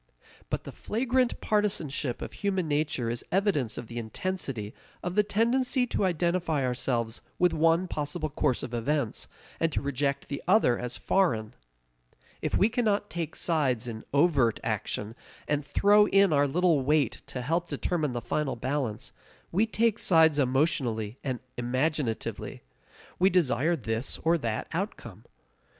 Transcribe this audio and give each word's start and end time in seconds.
But 0.49 0.63
the 0.63 0.71
flagrant 0.71 1.39
partisanship 1.41 2.23
of 2.23 2.33
human 2.33 2.67
nature 2.67 3.07
is 3.11 3.23
evidence 3.31 3.77
of 3.77 3.85
the 3.85 3.99
intensity 3.99 4.73
of 5.03 5.13
the 5.13 5.21
tendency 5.21 5.85
to 5.85 6.05
identify 6.05 6.65
ourselves 6.65 7.21
with 7.37 7.53
one 7.53 7.87
possible 7.87 8.31
course 8.31 8.63
of 8.63 8.73
events, 8.73 9.27
and 9.59 9.71
to 9.71 9.79
reject 9.79 10.27
the 10.27 10.41
other 10.47 10.79
as 10.79 10.97
foreign. 10.97 11.53
If 12.41 12.57
we 12.57 12.67
cannot 12.67 13.11
take 13.11 13.35
sides 13.35 13.87
in 13.87 14.03
overt 14.11 14.59
action, 14.63 15.13
and 15.47 15.63
throw 15.63 16.07
in 16.07 16.33
our 16.33 16.47
little 16.47 16.81
weight 16.81 17.21
to 17.27 17.43
help 17.43 17.69
determine 17.69 18.13
the 18.13 18.21
final 18.21 18.55
balance, 18.55 19.13
we 19.51 19.67
take 19.67 19.99
sides 19.99 20.39
emotionally 20.39 21.19
and 21.23 21.39
imaginatively. 21.57 22.63
We 23.19 23.29
desire 23.29 23.75
this 23.75 24.17
or 24.23 24.39
that 24.39 24.67
outcome. 24.73 25.25